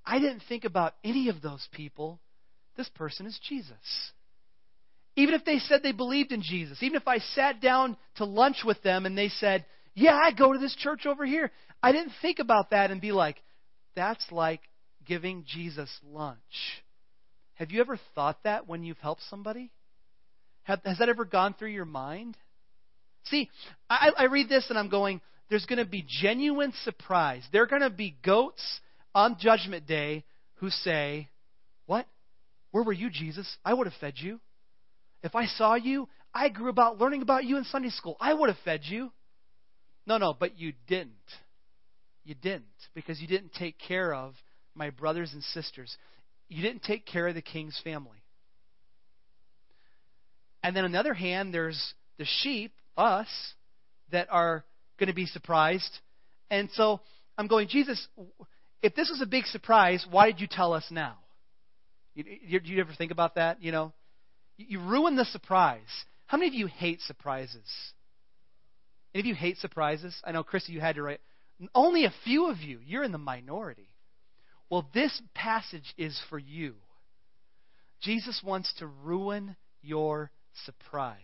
[0.05, 2.19] I didn't think about any of those people.
[2.75, 3.77] This person is Jesus.
[5.15, 8.58] Even if they said they believed in Jesus, even if I sat down to lunch
[8.65, 11.51] with them and they said, Yeah, I go to this church over here,
[11.82, 13.41] I didn't think about that and be like,
[13.95, 14.62] That's like
[15.06, 16.38] giving Jesus lunch.
[17.56, 19.71] Have you ever thought that when you've helped somebody?
[20.63, 22.38] Have, has that ever gone through your mind?
[23.25, 23.49] See,
[23.89, 27.43] I, I read this and I'm going, there's going to be genuine surprise.
[27.52, 28.62] There are going to be goats
[29.15, 30.23] on Judgment Day
[30.56, 31.30] who say,
[31.86, 32.06] What?
[32.71, 33.58] Where were you, Jesus?
[33.65, 34.39] I would have fed you.
[35.23, 38.15] If I saw you, I grew about learning about you in Sunday school.
[38.19, 39.12] I would have fed you.
[40.06, 41.12] No, no, but you didn't.
[42.23, 44.36] You didn't because you didn't take care of
[44.75, 45.95] my brothers and sisters.
[46.47, 48.23] You didn't take care of the king's family.
[50.63, 53.27] And then on the other hand, there's the sheep, us,
[54.12, 54.63] that are
[54.99, 55.99] going to be surprised.
[56.49, 56.99] And so
[57.38, 58.08] I'm going, Jesus,
[58.82, 61.17] if this was a big surprise, why did you tell us now?
[62.15, 63.62] You, you, you ever think about that?
[63.63, 63.93] You know,
[64.58, 65.79] you ruin the surprise.
[66.27, 67.63] How many of you hate surprises?
[69.13, 70.15] Any of you hate surprises?
[70.23, 71.21] I know, Chrissy, you had to write.
[71.76, 72.80] Only a few of you.
[72.86, 73.89] You're in the minority.
[74.69, 76.76] Well, this passage is for you.
[78.02, 80.32] Jesus wants to ruin your
[80.65, 81.15] surprise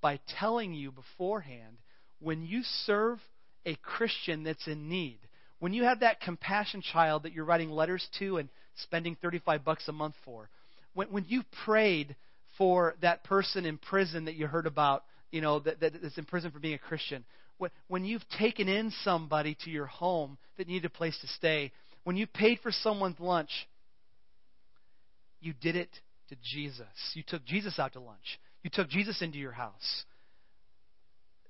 [0.00, 1.78] by telling you beforehand
[2.20, 3.18] when you serve
[3.64, 5.18] a Christian that's in need,
[5.58, 9.88] when you have that compassion child that you're writing letters to and spending 35 bucks
[9.88, 10.48] a month for,
[10.94, 12.14] when, when you prayed
[12.58, 16.24] for that person in prison that you heard about, you know, that, that, that's in
[16.24, 17.24] prison for being a Christian,
[17.88, 21.72] when, you've taken in somebody to your home that needed a place to stay,
[22.04, 23.50] when you paid for someone's lunch,
[25.40, 25.90] you did it
[26.28, 26.86] to Jesus.
[27.14, 28.40] You took Jesus out to lunch.
[28.62, 30.04] You took Jesus into your house.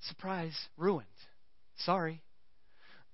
[0.08, 1.06] Surprise, ruined.
[1.76, 2.20] Sorry.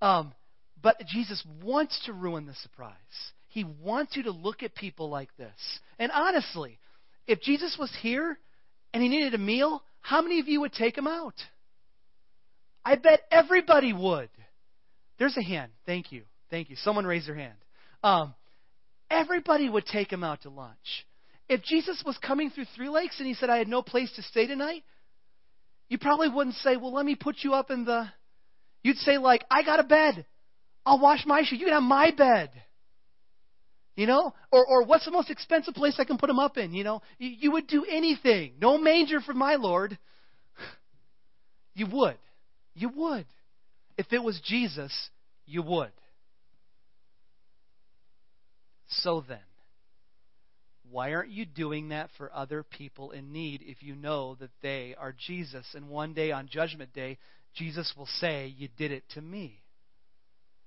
[0.01, 0.33] Um,
[0.81, 2.93] but Jesus wants to ruin the surprise.
[3.49, 5.79] He wants you to look at people like this.
[5.97, 6.79] And honestly,
[7.27, 8.37] if Jesus was here
[8.93, 11.35] and he needed a meal, how many of you would take him out?
[12.83, 14.29] I bet everybody would.
[15.17, 15.71] There's a hand.
[15.85, 16.23] Thank you.
[16.49, 16.75] Thank you.
[16.77, 17.57] Someone raised their hand.
[18.03, 18.33] Um,
[19.09, 21.05] everybody would take him out to lunch.
[21.47, 24.21] If Jesus was coming through Three Lakes and he said, I had no place to
[24.21, 24.83] stay tonight,
[25.89, 28.07] you probably wouldn't say, Well, let me put you up in the.
[28.83, 30.25] You'd say, like, I got a bed.
[30.85, 31.59] I'll wash my shoes.
[31.59, 32.51] You can have my bed.
[33.95, 34.33] You know?
[34.51, 36.73] Or, or what's the most expensive place I can put him up in?
[36.73, 37.01] You know?
[37.17, 38.53] You, you would do anything.
[38.61, 39.97] No manger for my Lord.
[41.75, 42.17] You would.
[42.79, 43.25] You would.
[43.97, 44.93] If it was Jesus,
[45.45, 45.91] you would.
[48.87, 49.37] So then,
[50.89, 54.95] why aren't you doing that for other people in need if you know that they
[54.97, 55.65] are Jesus?
[55.75, 57.17] And one day on Judgment Day,
[57.53, 59.61] Jesus will say, You did it to me.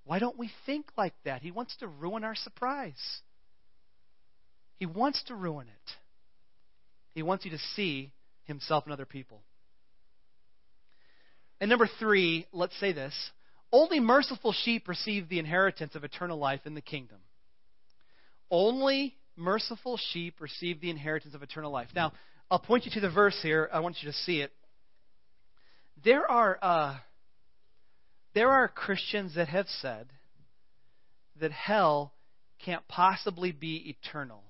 [0.05, 1.41] Why don't we think like that?
[1.41, 3.21] He wants to ruin our surprise.
[4.77, 5.93] He wants to ruin it.
[7.15, 8.13] He wants you to see
[8.45, 9.41] himself in other people.
[11.63, 13.15] And number three, let's say this
[13.71, 17.19] only merciful sheep receive the inheritance of eternal life in the kingdom.
[18.51, 21.87] Only merciful sheep receive the inheritance of eternal life.
[21.95, 22.15] Now,
[22.51, 23.71] I'll point you to the verse here.
[23.73, 24.51] I want you to see it.
[26.05, 26.97] There are uh,
[28.35, 30.09] there are Christians that have said
[31.41, 32.13] that hell
[32.65, 34.43] can't possibly be eternal.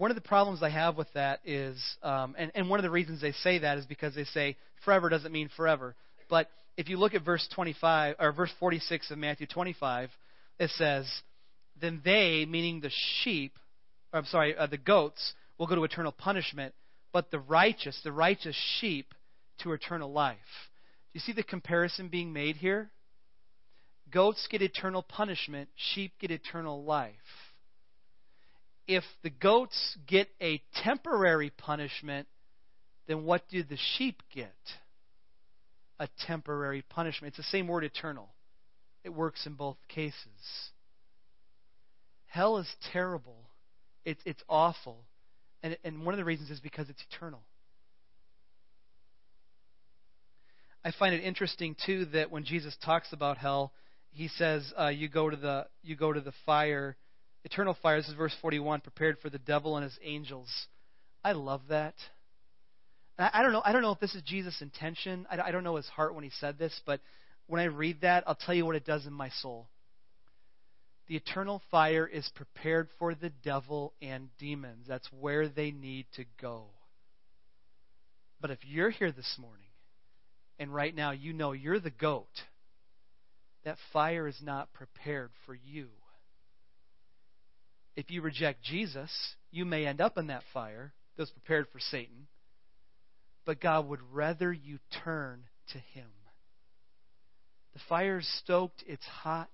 [0.00, 2.90] One of the problems I have with that is, um, and, and one of the
[2.90, 5.94] reasons they say that is because they say forever doesn't mean forever.
[6.30, 10.08] But if you look at verse 25 or verse 46 of Matthew 25,
[10.58, 11.06] it says,
[11.78, 13.58] "Then they, meaning the sheep,
[14.10, 16.74] or I'm sorry, uh, the goats, will go to eternal punishment,
[17.12, 19.14] but the righteous, the righteous sheep,
[19.58, 20.70] to eternal life."
[21.12, 22.90] Do you see the comparison being made here?
[24.10, 27.49] Goats get eternal punishment, sheep get eternal life.
[28.92, 32.26] If the goats get a temporary punishment,
[33.06, 34.52] then what do the sheep get?
[36.00, 37.28] A temporary punishment.
[37.28, 38.30] It's the same word, eternal.
[39.04, 40.16] It works in both cases.
[42.26, 43.36] Hell is terrible.
[44.04, 45.04] It's, it's awful.
[45.62, 47.42] And, and one of the reasons is because it's eternal.
[50.84, 53.72] I find it interesting too that when Jesus talks about hell,
[54.10, 56.96] he says uh, you go to the you go to the fire,
[57.44, 57.98] eternal fire.
[57.98, 60.48] This is verse 41, prepared for the devil and his angels.
[61.24, 61.94] I love that.
[63.18, 63.62] I, don't know.
[63.64, 65.26] I don't know if this is Jesus' intention.
[65.30, 67.00] I don't know his heart when he said this, but
[67.46, 69.68] when I read that, I'll tell you what it does in my soul.
[71.08, 74.86] The eternal fire is prepared for the devil and demons.
[74.88, 76.66] That's where they need to go.
[78.40, 79.66] But if you're here this morning
[80.58, 82.28] and right now you know you're the goat,
[83.64, 85.88] that fire is not prepared for you.
[88.00, 89.10] If you reject Jesus,
[89.50, 92.28] you may end up in that fire that's prepared for Satan,
[93.44, 96.08] but God would rather you turn to Him.
[97.74, 99.50] The fire's stoked, it's hot.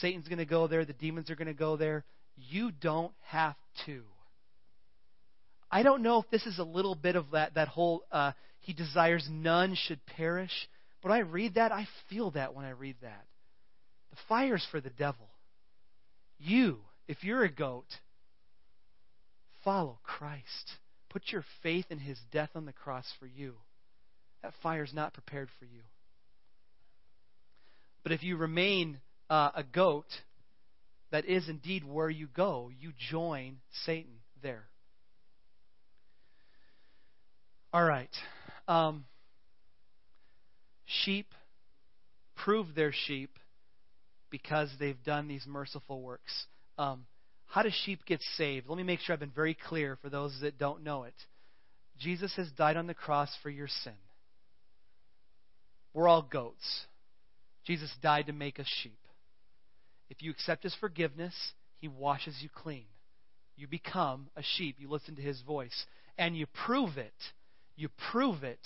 [0.00, 2.06] Satan's going to go there, the demons are going to go there.
[2.36, 4.00] You don't have to.
[5.70, 8.72] I don't know if this is a little bit of that, that whole uh, he
[8.72, 10.70] desires none should perish.
[11.02, 13.26] But I read that, I feel that when I read that.
[14.08, 15.28] The fire's for the devil.
[16.38, 16.78] You,
[17.10, 17.88] if you're a goat,
[19.64, 20.76] follow Christ.
[21.08, 23.54] Put your faith in his death on the cross for you.
[24.44, 25.80] That fire's not prepared for you.
[28.04, 30.06] But if you remain uh, a goat,
[31.10, 32.70] that is indeed where you go.
[32.78, 34.66] You join Satan there.
[37.72, 38.14] All right.
[38.68, 39.04] Um,
[40.86, 41.26] sheep
[42.36, 43.36] prove they're sheep
[44.30, 46.46] because they've done these merciful works.
[46.80, 47.04] Um,
[47.46, 48.68] how do sheep get saved?
[48.68, 51.14] Let me make sure I've been very clear for those that don't know it.
[51.98, 53.92] Jesus has died on the cross for your sin.
[55.92, 56.86] We're all goats.
[57.66, 58.98] Jesus died to make us sheep.
[60.08, 61.34] If you accept his forgiveness,
[61.78, 62.86] he washes you clean.
[63.56, 64.76] You become a sheep.
[64.78, 65.84] You listen to his voice.
[66.16, 67.12] And you prove it
[67.80, 68.60] you prove it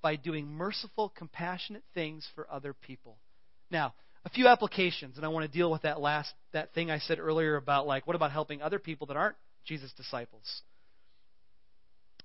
[0.00, 3.16] by doing merciful, compassionate things for other people.
[3.68, 6.98] Now, a few applications, and I want to deal with that last that thing I
[6.98, 10.62] said earlier about like what about helping other people that aren't Jesus' disciples?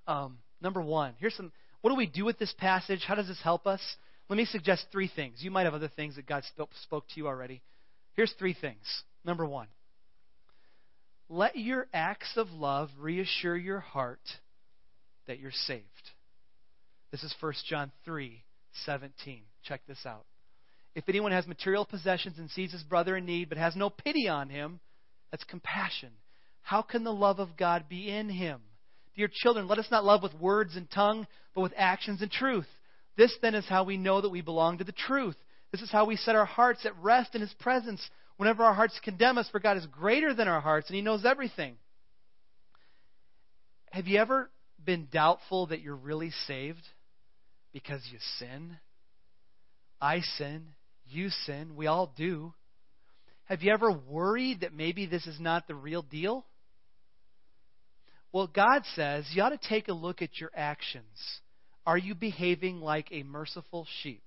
[0.08, 1.52] Um, number one, here's some.
[1.82, 3.04] What do we do with this passage?
[3.08, 3.82] How does this help us?
[4.30, 5.38] Let me suggest three things.
[5.40, 7.62] You might have other things that God spoke, spoke to you already.
[8.14, 9.04] Here's three things.
[9.26, 9.68] Number one,
[11.30, 14.20] let your acts of love reassure your heart
[15.28, 15.84] that you're saved.
[17.12, 18.44] This is 1 John 3
[18.86, 19.42] 17.
[19.64, 20.26] Check this out.
[21.00, 24.28] If anyone has material possessions and sees his brother in need but has no pity
[24.28, 24.80] on him,
[25.32, 26.10] that's compassion.
[26.62, 28.60] How can the love of God be in him?
[29.16, 31.26] Dear children, let us not love with words and tongue,
[31.56, 32.68] but with actions and truth.
[33.18, 35.36] This then is how we know that we belong to the truth.
[35.72, 39.00] This is how we set our hearts at rest in his presence whenever our hearts
[39.04, 41.76] condemn us, for God is greater than our hearts and he knows everything.
[43.92, 44.50] Have you ever
[44.84, 46.84] been doubtful that you're really saved?
[47.74, 48.78] because you sin.
[50.02, 50.68] I sin.
[51.10, 51.76] You sin.
[51.76, 52.54] We all do.
[53.46, 56.46] Have you ever worried that maybe this is not the real deal?
[58.32, 61.06] Well, God says you ought to take a look at your actions.
[61.86, 64.22] Are you behaving like a merciful sheep?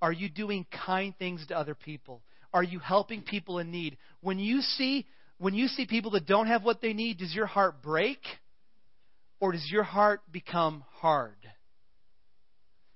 [0.00, 2.22] Are you doing kind things to other people?
[2.54, 3.96] Are you helping people in need?
[4.20, 5.06] When you see
[5.38, 8.18] when you see people that don't have what they need, does your heart break
[9.40, 11.36] or does your heart become hard?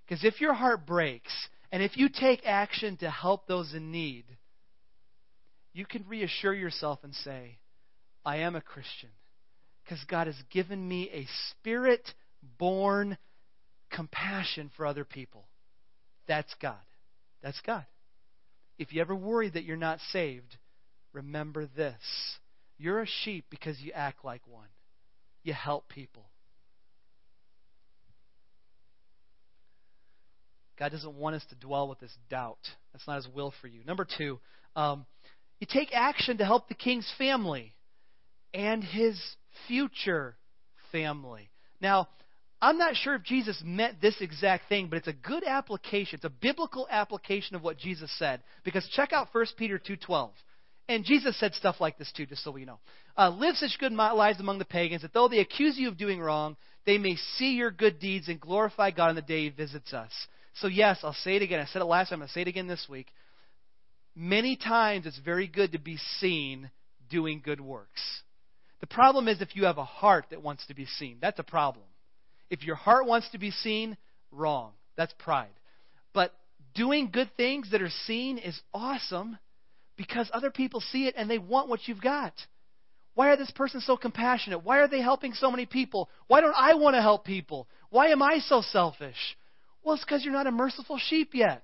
[0.05, 1.33] Because if your heart breaks
[1.73, 4.25] and if you take action to help those in need,
[5.73, 7.59] you can reassure yourself and say,
[8.25, 9.09] I am a Christian
[9.83, 12.07] because God has given me a spirit
[12.59, 13.17] born
[13.91, 15.47] compassion for other people.
[16.29, 16.77] That's God.
[17.43, 17.87] That's God.
[18.79, 20.57] If you ever worry that you're not saved,
[21.13, 21.95] remember this.
[22.79, 24.69] You're a sheep because you act like one.
[25.43, 26.25] You help people.
[30.83, 32.59] God doesn't want us to dwell with this doubt.
[32.93, 33.85] That's not His will for you.
[33.87, 34.41] Number two,
[34.75, 35.07] um,
[35.61, 37.73] you take action to help the king's family
[38.53, 39.17] and his
[39.69, 40.35] future
[40.91, 41.51] family.
[41.81, 42.09] Now,
[42.61, 46.17] I'm not sure if Jesus meant this exact thing, but it's a good application.
[46.17, 48.43] It's a biblical application of what Jesus said.
[48.65, 50.31] Because check out 1 Peter 2.12.
[50.89, 52.81] And Jesus said stuff like this too, just so we know.
[53.17, 56.21] Uh, Live such good lives among the pagans that though they accuse you of doing
[56.21, 56.57] wrong,
[56.87, 60.11] they may see your good deeds and glorify God on the day He visits us.
[60.55, 61.61] So, yes, I'll say it again.
[61.61, 62.21] I said it last time.
[62.21, 63.07] To say it again this week.
[64.15, 66.71] Many times it's very good to be seen
[67.11, 68.23] doing good works.
[68.81, 71.19] The problem is if you have a heart that wants to be seen.
[71.21, 71.85] That's a problem.
[72.51, 73.97] If your heart wants to be seen,
[74.31, 74.73] wrong.
[74.97, 75.53] That's pride.
[76.13, 76.35] But
[76.75, 79.39] doing good things that are seen is awesome
[79.97, 82.35] because other people see it and they want what you've got.
[83.15, 84.65] Why are this person so compassionate?
[84.65, 86.09] Why are they helping so many people?
[86.27, 87.69] Why don't I want to help people?
[87.91, 89.37] Why am I so selfish?
[89.83, 91.63] Well, it's because you're not a merciful sheep yet.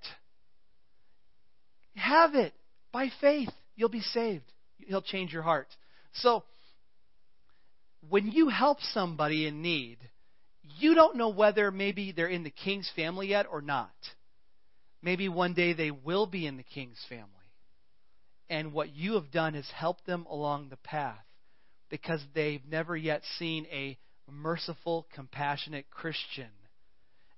[1.95, 2.53] Have it
[2.93, 3.51] by faith.
[3.77, 4.45] You'll be saved.
[4.79, 5.69] He'll change your heart.
[6.15, 6.45] So,
[8.09, 9.99] when you help somebody in need,
[10.79, 13.95] you don't know whether maybe they're in the king's family yet or not.
[15.03, 17.29] Maybe one day they will be in the king's family.
[18.51, 21.25] And what you have done is helped them along the path
[21.91, 23.99] because they've never yet seen a
[24.31, 26.49] merciful, compassionate Christian.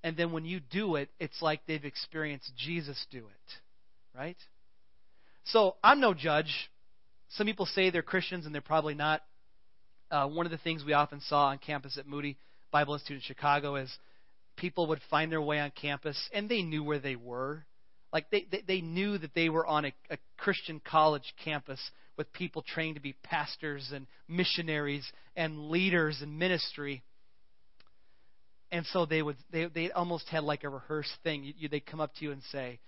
[0.03, 4.19] And then when you do it, it's like they've experienced Jesus do it.
[4.19, 4.37] Right?
[5.45, 6.71] So I'm no judge.
[7.31, 9.23] Some people say they're Christians and they're probably not.
[10.11, 12.37] Uh, one of the things we often saw on campus at Moody
[12.73, 13.93] Bible Institute in Chicago is
[14.57, 17.65] people would find their way on campus and they knew where they were.
[18.13, 21.81] Like they, they, they knew that they were on a, a Christian college campus
[22.17, 27.03] with people trained to be pastors and missionaries and leaders in ministry.
[28.73, 31.45] And so they would they they almost had like a rehearsed thing.
[31.45, 32.79] You, you, they'd come up to you and say,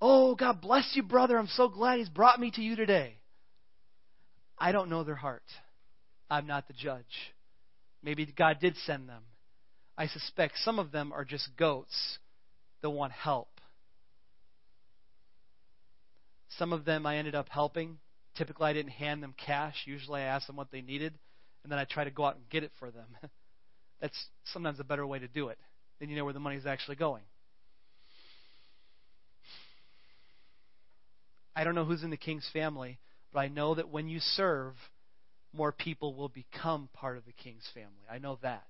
[0.00, 1.36] "Oh, God bless you, brother.
[1.36, 3.18] I'm so glad He's brought me to you today."
[4.58, 5.42] I don't know their heart.
[6.30, 7.32] I'm not the judge.
[8.02, 9.22] Maybe God did send them.
[9.98, 12.18] I suspect some of them are just goats
[12.80, 13.48] that want help.
[16.58, 17.98] Some of them I ended up helping.
[18.36, 19.74] Typically, I didn't hand them cash.
[19.84, 21.18] Usually, I asked them what they needed,
[21.62, 23.06] and then I try to go out and get it for them.
[24.02, 25.58] That's sometimes a better way to do it.
[26.00, 27.22] Then you know where the money is actually going.
[31.54, 32.98] I don't know who's in the king's family,
[33.32, 34.74] but I know that when you serve,
[35.52, 38.04] more people will become part of the king's family.
[38.10, 38.66] I know that.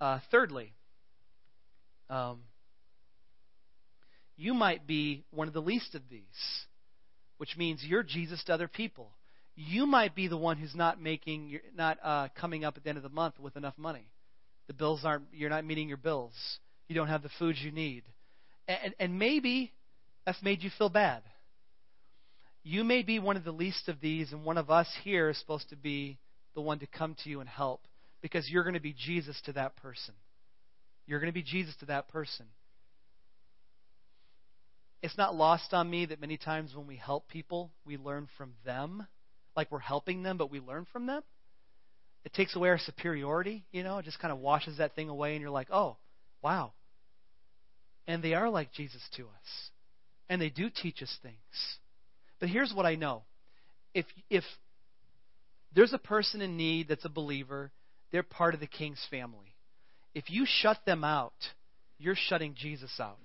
[0.00, 0.72] Uh, thirdly,
[2.10, 2.40] um,
[4.36, 6.22] you might be one of the least of these,
[7.36, 9.10] which means you're Jesus to other people
[9.60, 12.96] you might be the one who's not making, not uh, coming up at the end
[12.96, 14.06] of the month with enough money.
[14.68, 16.32] The bills aren't, you're not meeting your bills.
[16.86, 18.04] You don't have the food you need.
[18.68, 19.72] And, and maybe
[20.24, 21.22] that's made you feel bad.
[22.62, 25.38] You may be one of the least of these, and one of us here is
[25.40, 26.18] supposed to be
[26.54, 27.80] the one to come to you and help
[28.22, 30.14] because you're going to be Jesus to that person.
[31.08, 32.46] You're going to be Jesus to that person.
[35.02, 38.52] It's not lost on me that many times when we help people, we learn from
[38.64, 39.08] them
[39.58, 41.20] like we're helping them, but we learn from them.
[42.24, 45.32] It takes away our superiority, you know, it just kind of washes that thing away,
[45.32, 45.96] and you're like, oh,
[46.42, 46.72] wow.
[48.06, 49.70] And they are like Jesus to us.
[50.28, 51.34] And they do teach us things.
[52.38, 53.22] But here's what I know.
[53.94, 54.44] If if
[55.74, 57.72] there's a person in need that's a believer,
[58.12, 59.56] they're part of the king's family.
[60.14, 61.34] If you shut them out,
[61.98, 63.18] you're shutting Jesus out.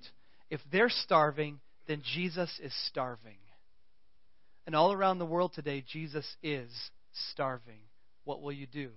[0.50, 3.38] If they're starving, then Jesus is starving.
[4.66, 6.72] And all around the world today, Jesus is
[7.32, 7.82] starving.
[8.24, 8.92] What will you do?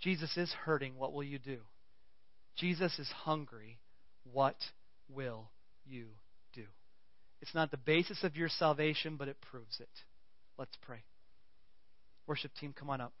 [0.00, 0.96] Jesus is hurting.
[0.96, 1.58] What will you do?
[2.56, 3.78] Jesus is hungry.
[4.30, 4.56] What
[5.08, 5.50] will
[5.86, 6.06] you
[6.54, 6.64] do?
[7.40, 9.88] It's not the basis of your salvation, but it proves it.
[10.56, 11.02] Let's pray.
[12.26, 13.12] Worship team, come on up.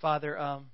[0.00, 0.70] Father, um,